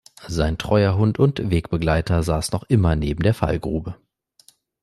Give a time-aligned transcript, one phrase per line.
[0.27, 3.97] Sein treuer Hund und Wegbegleiter saß noch immer neben der Fallgrube.